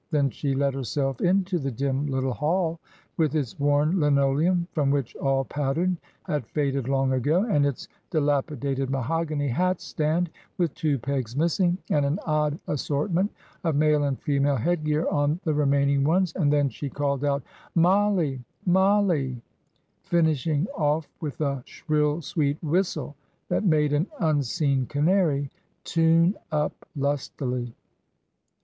[0.09, 2.79] Then she let herself into the dim little hall,
[3.17, 8.89] with its worn linoleum, from which all pattern had faded long ago, and its dilapidated
[8.89, 13.31] mahogany hat stand with two pegs missing, and an odd assortment
[13.63, 17.43] of male and female head gear on the remaining ones, and then she called out,
[17.75, 18.43] "Mollie!
[18.65, 19.39] Mollie!"
[20.01, 23.13] finishing off with a shrill, sweet whistle,
[23.49, 25.51] that made an unseen canary
[25.83, 27.75] tune up lustily.